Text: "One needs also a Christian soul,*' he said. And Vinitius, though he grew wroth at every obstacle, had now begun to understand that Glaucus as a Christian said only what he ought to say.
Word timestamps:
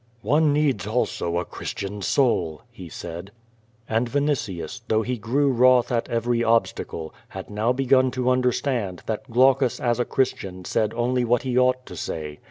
"One 0.23 0.51
needs 0.51 0.87
also 0.87 1.37
a 1.37 1.45
Christian 1.45 2.01
soul,*' 2.01 2.63
he 2.71 2.89
said. 2.89 3.31
And 3.87 4.09
Vinitius, 4.09 4.81
though 4.87 5.03
he 5.03 5.19
grew 5.19 5.51
wroth 5.51 5.91
at 5.91 6.09
every 6.09 6.43
obstacle, 6.43 7.13
had 7.29 7.51
now 7.51 7.71
begun 7.71 8.09
to 8.17 8.31
understand 8.31 9.03
that 9.05 9.29
Glaucus 9.29 9.79
as 9.79 9.99
a 9.99 10.05
Christian 10.05 10.65
said 10.65 10.91
only 10.95 11.23
what 11.23 11.43
he 11.43 11.55
ought 11.55 11.85
to 11.85 11.95
say. 11.95 12.39